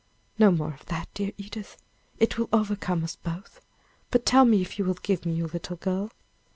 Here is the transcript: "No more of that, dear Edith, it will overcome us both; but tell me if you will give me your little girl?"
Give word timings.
"No 0.39 0.49
more 0.51 0.73
of 0.73 0.87
that, 0.87 1.13
dear 1.13 1.31
Edith, 1.37 1.77
it 2.19 2.35
will 2.39 2.49
overcome 2.51 3.03
us 3.03 3.15
both; 3.17 3.61
but 4.09 4.25
tell 4.25 4.45
me 4.45 4.59
if 4.63 4.79
you 4.79 4.85
will 4.85 4.95
give 5.03 5.27
me 5.27 5.33
your 5.33 5.49
little 5.49 5.75
girl?" 5.77 6.09